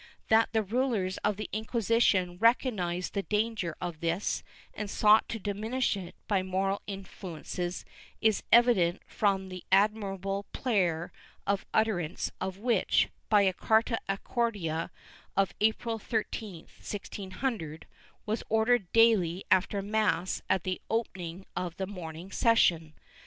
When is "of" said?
1.17-1.37, 3.79-3.99, 12.41-12.57, 15.37-15.53, 21.55-21.77